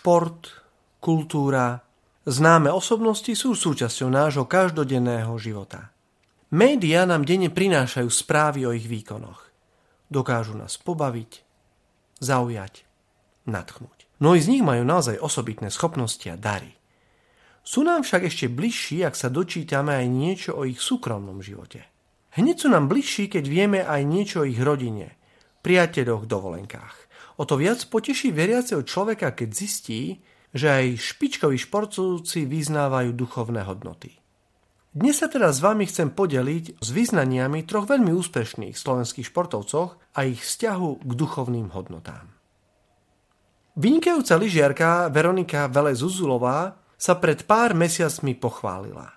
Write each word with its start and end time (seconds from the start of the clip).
šport, 0.00 0.48
kultúra, 0.96 1.84
známe 2.24 2.72
osobnosti 2.72 3.28
sú 3.36 3.52
súčasťou 3.52 4.08
nášho 4.08 4.48
každodenného 4.48 5.28
života. 5.36 5.92
Média 6.56 7.04
nám 7.04 7.28
denne 7.28 7.52
prinášajú 7.52 8.08
správy 8.08 8.64
o 8.64 8.72
ich 8.72 8.88
výkonoch. 8.88 9.52
Dokážu 10.08 10.56
nás 10.56 10.80
pobaviť, 10.80 11.44
zaujať, 12.16 12.88
nadchnúť. 13.44 14.08
Mnohí 14.24 14.40
z 14.40 14.48
nich 14.48 14.64
majú 14.64 14.88
naozaj 14.88 15.20
osobitné 15.20 15.68
schopnosti 15.68 16.24
a 16.32 16.40
dary. 16.40 16.72
Sú 17.60 17.84
nám 17.84 18.00
však 18.00 18.24
ešte 18.24 18.48
bližší, 18.48 19.04
ak 19.04 19.12
sa 19.12 19.28
dočítame 19.28 20.00
aj 20.00 20.06
niečo 20.08 20.56
o 20.56 20.64
ich 20.64 20.80
súkromnom 20.80 21.44
živote. 21.44 21.84
Hneď 22.40 22.56
sú 22.56 22.72
nám 22.72 22.88
bližší, 22.88 23.28
keď 23.28 23.44
vieme 23.44 23.80
aj 23.84 24.00
niečo 24.08 24.36
o 24.42 24.48
ich 24.48 24.64
rodine, 24.64 25.12
priateľoch, 25.60 26.24
dovolenkách. 26.24 27.09
O 27.40 27.48
to 27.48 27.56
viac 27.56 27.80
poteší 27.88 28.36
veriaceho 28.36 28.84
človeka, 28.84 29.32
keď 29.32 29.48
zistí, 29.48 30.20
že 30.52 30.68
aj 30.68 31.00
špičkoví 31.00 31.56
športovci 31.56 32.44
vyznávajú 32.44 33.16
duchovné 33.16 33.64
hodnoty. 33.64 34.20
Dnes 34.92 35.24
sa 35.24 35.30
teda 35.30 35.48
s 35.48 35.64
vami 35.64 35.88
chcem 35.88 36.12
podeliť 36.12 36.84
s 36.84 36.88
vyznaniami 36.92 37.64
troch 37.64 37.88
veľmi 37.88 38.12
úspešných 38.12 38.76
slovenských 38.76 39.32
športovcoch 39.32 39.96
a 40.12 40.20
ich 40.28 40.44
vzťahu 40.44 41.00
k 41.00 41.12
duchovným 41.16 41.72
hodnotám. 41.72 42.28
Vynikajúca 43.80 44.36
lyžiarka 44.36 44.90
Veronika 45.08 45.64
Vele 45.72 45.96
Zuzulová 45.96 46.76
sa 47.00 47.16
pred 47.16 47.48
pár 47.48 47.72
mesiacmi 47.72 48.36
pochválila. 48.36 49.16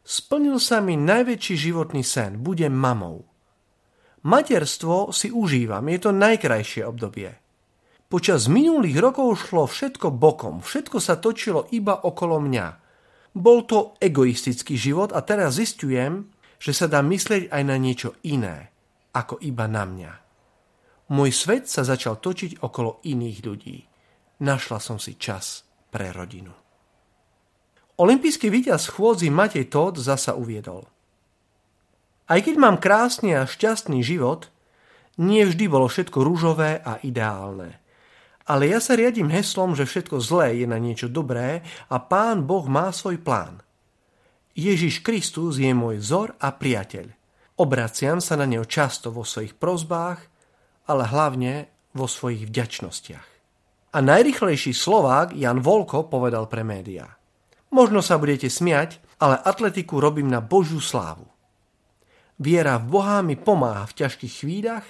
Splnil 0.00 0.56
sa 0.56 0.80
mi 0.80 0.96
najväčší 0.96 1.68
životný 1.68 2.00
sen, 2.00 2.40
budem 2.40 2.72
mamou. 2.72 3.28
Materstvo 4.26 5.14
si 5.14 5.30
užívam, 5.30 5.86
je 5.86 5.98
to 6.02 6.10
najkrajšie 6.10 6.82
obdobie– 6.82 7.30
Počas 8.06 8.46
minulých 8.46 9.02
rokov 9.02 9.50
šlo 9.50 9.66
všetko 9.66 10.14
bokom, 10.14 10.62
všetko 10.62 11.02
sa 11.02 11.18
točilo 11.18 11.66
iba 11.74 12.06
okolo 12.06 12.38
mňa. 12.38 12.66
Bol 13.34 13.66
to 13.66 13.98
egoistický 13.98 14.78
život 14.78 15.10
a 15.10 15.26
teraz 15.26 15.58
zistujem, 15.58 16.30
že 16.62 16.70
sa 16.70 16.86
dá 16.86 17.02
myslieť 17.02 17.50
aj 17.50 17.62
na 17.66 17.74
niečo 17.74 18.14
iné, 18.22 18.70
ako 19.10 19.42
iba 19.42 19.66
na 19.66 19.82
mňa. 19.82 20.12
Môj 21.10 21.34
svet 21.34 21.66
sa 21.66 21.82
začal 21.82 22.22
točiť 22.22 22.62
okolo 22.62 23.02
iných 23.02 23.38
ľudí. 23.42 23.78
Našla 24.38 24.78
som 24.78 25.02
si 25.02 25.18
čas 25.18 25.66
pre 25.90 26.14
rodinu. 26.14 26.54
Olympijský 27.98 28.54
víťaz 28.54 28.86
chôdzi 28.94 29.34
Matej 29.34 29.66
Todd 29.66 29.98
zasa 29.98 30.38
uviedol. 30.38 30.86
Aj 32.26 32.42
keď 32.42 32.54
mám 32.58 32.82
krásny 32.82 33.38
a 33.38 33.46
šťastný 33.46 34.02
život, 34.02 34.50
nie 35.16 35.46
vždy 35.46 35.70
bolo 35.70 35.86
všetko 35.86 36.26
rúžové 36.26 36.82
a 36.82 36.98
ideálne. 37.06 37.78
Ale 38.46 38.70
ja 38.70 38.78
sa 38.78 38.94
riadím 38.94 39.30
heslom, 39.30 39.74
že 39.74 39.86
všetko 39.86 40.22
zlé 40.22 40.62
je 40.62 40.66
na 40.70 40.78
niečo 40.78 41.10
dobré 41.10 41.62
a 41.90 41.96
Pán 41.98 42.46
Boh 42.46 42.66
má 42.66 42.90
svoj 42.90 43.18
plán. 43.22 43.62
Ježiš 44.54 45.02
Kristus 45.02 45.58
je 45.58 45.70
môj 45.70 46.02
vzor 46.02 46.34
a 46.38 46.54
priateľ. 46.54 47.10
Obraciam 47.62 48.18
sa 48.22 48.34
na 48.34 48.46
neho 48.46 48.66
často 48.66 49.10
vo 49.14 49.22
svojich 49.22 49.54
prozbách, 49.58 50.20
ale 50.86 51.02
hlavne 51.06 51.52
vo 51.94 52.06
svojich 52.06 52.46
vďačnostiach. 52.46 53.28
A 53.96 53.98
najrychlejší 54.04 54.76
Slovák 54.76 55.32
Jan 55.32 55.64
Volko 55.64 56.10
povedal 56.10 56.50
pre 56.52 56.66
médiá. 56.66 57.16
Možno 57.72 58.04
sa 58.04 58.20
budete 58.20 58.52
smiať, 58.52 59.00
ale 59.22 59.40
atletiku 59.40 59.98
robím 59.98 60.28
na 60.28 60.44
Božiu 60.44 60.78
slávu. 60.78 61.35
Viera 62.36 62.76
v 62.76 62.86
Boha 62.92 63.24
mi 63.24 63.36
pomáha 63.36 63.88
v 63.88 63.96
ťažkých 64.04 64.34
chvíľach, 64.44 64.86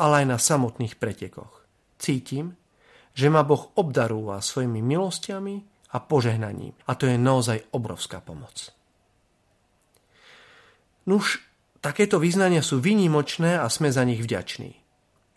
ale 0.00 0.24
aj 0.24 0.26
na 0.32 0.38
samotných 0.40 0.96
pretekoch. 0.96 1.64
Cítim, 2.00 2.56
že 3.12 3.28
ma 3.28 3.44
Boh 3.44 3.68
obdarúva 3.76 4.40
svojimi 4.40 4.80
milostiami 4.80 5.60
a 5.92 5.98
požehnaním. 6.00 6.72
A 6.88 6.96
to 6.96 7.04
je 7.04 7.20
naozaj 7.20 7.68
obrovská 7.76 8.24
pomoc. 8.24 8.72
Nuž, 11.04 11.44
takéto 11.84 12.16
význania 12.16 12.64
sú 12.64 12.80
vynimočné 12.80 13.60
a 13.60 13.68
sme 13.68 13.92
za 13.92 14.06
nich 14.08 14.24
vďační. 14.24 14.72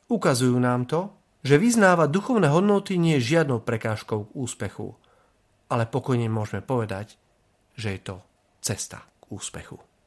Ukazujú 0.07 0.55
nám 0.59 0.87
to, 0.87 1.11
že 1.43 1.59
vyznávať 1.59 2.07
duchovné 2.07 2.47
hodnoty 2.47 2.95
nie 2.95 3.19
je 3.19 3.35
žiadnou 3.35 3.59
prekážkou 3.67 4.31
k 4.31 4.35
úspechu, 4.37 4.95
ale 5.67 5.83
pokojne 5.89 6.31
môžeme 6.31 6.63
povedať, 6.63 7.19
že 7.75 7.97
je 7.97 7.99
to 7.99 8.15
cesta 8.63 9.03
k 9.19 9.23
úspechu. 9.33 9.75